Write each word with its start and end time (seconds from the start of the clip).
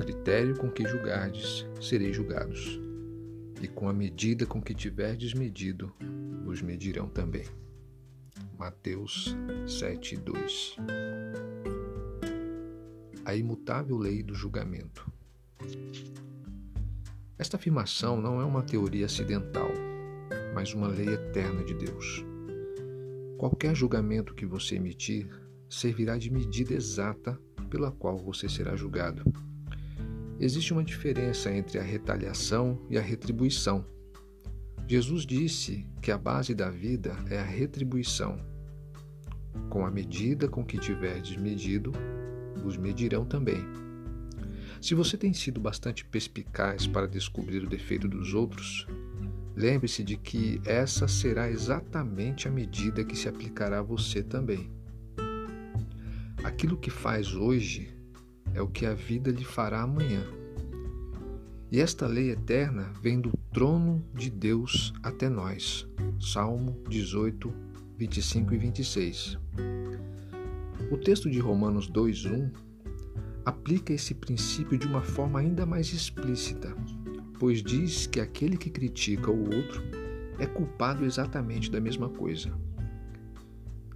critério 0.00 0.56
com 0.56 0.68
que 0.68 0.84
julgardes, 0.84 1.64
sereis 1.80 2.16
julgados, 2.16 2.80
e 3.62 3.68
com 3.68 3.88
a 3.88 3.92
medida 3.92 4.44
com 4.44 4.60
que 4.60 4.74
tiverdes 4.74 5.32
medido, 5.32 5.94
vos 6.44 6.60
medirão 6.60 7.08
também. 7.08 7.44
Mateus 8.58 9.36
7, 9.66 10.16
2 10.16 10.76
A 13.24 13.36
imutável 13.36 13.96
lei 13.96 14.24
do 14.24 14.34
julgamento. 14.34 15.08
Esta 17.38 17.56
afirmação 17.56 18.20
não 18.20 18.40
é 18.40 18.44
uma 18.44 18.62
teoria 18.62 19.06
acidental, 19.06 19.70
mas 20.52 20.74
uma 20.74 20.88
lei 20.88 21.10
eterna 21.10 21.62
de 21.62 21.74
Deus. 21.74 22.24
Qualquer 23.38 23.72
julgamento 23.72 24.34
que 24.34 24.46
você 24.46 24.74
emitir 24.74 25.28
servirá 25.68 26.18
de 26.18 26.28
medida 26.28 26.74
exata 26.74 27.40
pela 27.66 27.90
qual 27.90 28.16
você 28.16 28.48
será 28.48 28.76
julgado. 28.76 29.24
Existe 30.38 30.72
uma 30.72 30.84
diferença 30.84 31.50
entre 31.50 31.78
a 31.78 31.82
retaliação 31.82 32.78
e 32.90 32.98
a 32.98 33.00
retribuição. 33.00 33.84
Jesus 34.86 35.24
disse 35.24 35.86
que 36.00 36.10
a 36.12 36.18
base 36.18 36.54
da 36.54 36.70
vida 36.70 37.16
é 37.30 37.38
a 37.38 37.44
retribuição. 37.44 38.38
Com 39.70 39.84
a 39.84 39.90
medida 39.90 40.46
com 40.46 40.64
que 40.64 40.78
tiverdes 40.78 41.36
medido, 41.36 41.92
vos 42.62 42.76
medirão 42.76 43.24
também. 43.24 43.64
Se 44.80 44.94
você 44.94 45.16
tem 45.16 45.32
sido 45.32 45.60
bastante 45.60 46.04
perspicaz 46.04 46.86
para 46.86 47.08
descobrir 47.08 47.64
o 47.64 47.68
defeito 47.68 48.06
dos 48.06 48.34
outros, 48.34 48.86
lembre-se 49.56 50.04
de 50.04 50.16
que 50.16 50.60
essa 50.64 51.08
será 51.08 51.50
exatamente 51.50 52.46
a 52.46 52.50
medida 52.50 53.04
que 53.04 53.16
se 53.16 53.28
aplicará 53.28 53.78
a 53.78 53.82
você 53.82 54.22
também. 54.22 54.70
Aquilo 56.46 56.76
que 56.76 56.90
faz 56.90 57.34
hoje 57.34 57.92
é 58.54 58.62
o 58.62 58.68
que 58.68 58.86
a 58.86 58.94
vida 58.94 59.32
lhe 59.32 59.44
fará 59.44 59.82
amanhã. 59.82 60.24
E 61.72 61.80
esta 61.80 62.06
lei 62.06 62.30
eterna 62.30 62.92
vem 63.02 63.20
do 63.20 63.32
trono 63.52 64.00
de 64.14 64.30
Deus 64.30 64.92
até 65.02 65.28
nós. 65.28 65.88
Salmo 66.20 66.80
18, 66.88 67.52
25 67.98 68.54
e 68.54 68.58
26. 68.58 69.38
O 70.88 70.96
texto 70.96 71.28
de 71.28 71.40
Romanos 71.40 71.90
2:1 71.90 72.52
aplica 73.44 73.92
esse 73.92 74.14
princípio 74.14 74.78
de 74.78 74.86
uma 74.86 75.02
forma 75.02 75.40
ainda 75.40 75.66
mais 75.66 75.92
explícita, 75.92 76.76
pois 77.40 77.60
diz 77.60 78.06
que 78.06 78.20
aquele 78.20 78.56
que 78.56 78.70
critica 78.70 79.32
o 79.32 79.52
outro 79.52 79.82
é 80.38 80.46
culpado 80.46 81.04
exatamente 81.04 81.72
da 81.72 81.80
mesma 81.80 82.08
coisa. 82.08 82.56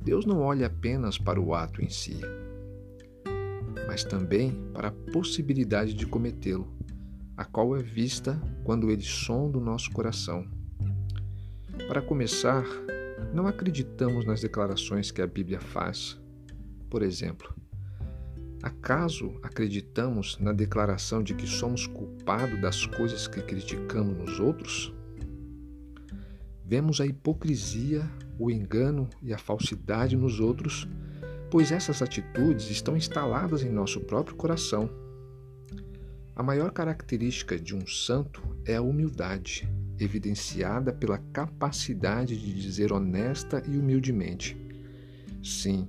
Deus 0.02 0.26
não 0.26 0.40
olha 0.40 0.66
apenas 0.66 1.16
para 1.16 1.40
o 1.40 1.54
ato 1.54 1.80
em 1.80 1.88
si, 1.88 2.18
mas 3.90 4.04
também 4.04 4.52
para 4.72 4.86
a 4.86 4.92
possibilidade 4.92 5.94
de 5.94 6.06
cometê-lo, 6.06 6.72
a 7.36 7.44
qual 7.44 7.76
é 7.76 7.82
vista 7.82 8.40
quando 8.62 8.88
ele 8.88 9.02
sonda 9.02 9.58
o 9.58 9.60
nosso 9.60 9.90
coração. 9.90 10.46
Para 11.88 12.00
começar, 12.00 12.64
não 13.34 13.48
acreditamos 13.48 14.24
nas 14.24 14.40
declarações 14.42 15.10
que 15.10 15.20
a 15.20 15.26
Bíblia 15.26 15.58
faz. 15.58 16.16
Por 16.88 17.02
exemplo, 17.02 17.52
acaso 18.62 19.34
acreditamos 19.42 20.38
na 20.38 20.52
declaração 20.52 21.20
de 21.20 21.34
que 21.34 21.48
somos 21.48 21.84
culpados 21.88 22.60
das 22.60 22.86
coisas 22.86 23.26
que 23.26 23.42
criticamos 23.42 24.16
nos 24.16 24.38
outros? 24.38 24.94
Vemos 26.64 27.00
a 27.00 27.06
hipocrisia, 27.06 28.08
o 28.38 28.52
engano 28.52 29.10
e 29.20 29.34
a 29.34 29.38
falsidade 29.38 30.16
nos 30.16 30.38
outros 30.38 30.86
pois 31.50 31.72
essas 31.72 32.00
atitudes 32.00 32.70
estão 32.70 32.96
instaladas 32.96 33.62
em 33.62 33.70
nosso 33.70 34.00
próprio 34.00 34.36
coração. 34.36 34.88
A 36.34 36.42
maior 36.42 36.70
característica 36.70 37.58
de 37.58 37.74
um 37.74 37.86
santo 37.86 38.40
é 38.64 38.76
a 38.76 38.82
humildade, 38.82 39.68
evidenciada 39.98 40.92
pela 40.92 41.18
capacidade 41.18 42.36
de 42.38 42.54
dizer 42.54 42.92
honesta 42.92 43.62
e 43.66 43.76
humildemente: 43.76 44.56
Sim, 45.42 45.88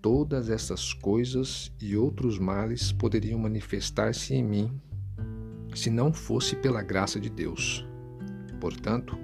todas 0.00 0.48
essas 0.48 0.94
coisas 0.94 1.72
e 1.80 1.96
outros 1.96 2.38
males 2.38 2.92
poderiam 2.92 3.38
manifestar-se 3.38 4.32
em 4.32 4.44
mim 4.44 4.80
se 5.74 5.90
não 5.90 6.12
fosse 6.12 6.56
pela 6.56 6.82
graça 6.82 7.20
de 7.20 7.28
Deus. 7.28 7.86
Portanto, 8.60 9.18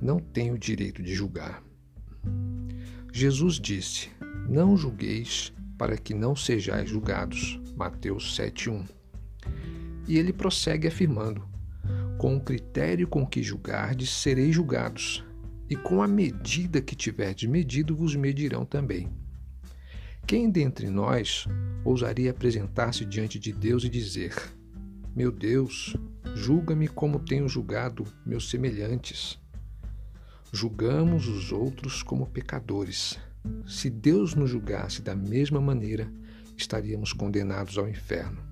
não 0.00 0.18
tenho 0.18 0.58
direito 0.58 1.02
de 1.02 1.14
julgar. 1.14 1.62
Jesus 3.12 3.60
disse: 3.60 4.10
não 4.48 4.76
julgueis 4.76 5.52
para 5.78 5.96
que 5.96 6.14
não 6.14 6.36
sejais 6.36 6.88
julgados. 6.88 7.60
Mateus 7.76 8.36
7:1. 8.36 8.84
E 10.06 10.18
ele 10.18 10.32
prossegue 10.32 10.86
afirmando: 10.86 11.42
Com 12.18 12.36
o 12.36 12.40
critério 12.40 13.08
com 13.08 13.26
que 13.26 13.42
julgardes, 13.42 14.10
sereis 14.10 14.54
julgados, 14.54 15.24
e 15.68 15.76
com 15.76 16.02
a 16.02 16.06
medida 16.06 16.80
que 16.80 16.94
tiverdes 16.94 17.48
medido, 17.48 17.96
vos 17.96 18.14
medirão 18.14 18.64
também. 18.64 19.10
Quem 20.26 20.50
dentre 20.50 20.88
nós 20.88 21.46
ousaria 21.84 22.30
apresentar-se 22.30 23.04
diante 23.04 23.38
de 23.38 23.52
Deus 23.52 23.84
e 23.84 23.88
dizer: 23.88 24.34
Meu 25.14 25.32
Deus, 25.32 25.96
julga-me 26.34 26.88
como 26.88 27.18
tenho 27.18 27.48
julgado 27.48 28.04
meus 28.24 28.48
semelhantes? 28.48 29.38
Julgamos 30.52 31.26
os 31.26 31.50
outros 31.50 32.02
como 32.02 32.26
pecadores 32.26 33.18
se 33.66 33.90
Deus 33.90 34.34
nos 34.34 34.50
julgasse 34.50 35.02
da 35.02 35.14
mesma 35.14 35.60
maneira, 35.60 36.10
estaríamos 36.56 37.12
condenados 37.12 37.78
ao 37.78 37.88
inferno. 37.88 38.42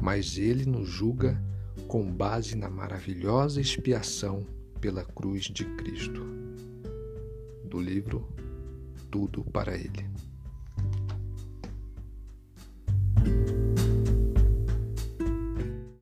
Mas 0.00 0.36
Ele 0.36 0.66
nos 0.66 0.88
julga 0.88 1.42
com 1.86 2.10
base 2.10 2.56
na 2.56 2.68
maravilhosa 2.68 3.60
expiação 3.60 4.46
pela 4.80 5.04
cruz 5.04 5.44
de 5.44 5.64
Cristo. 5.76 6.22
Do 7.64 7.80
livro 7.80 8.28
Tudo 9.10 9.44
para 9.44 9.74
Ele. 9.74 10.06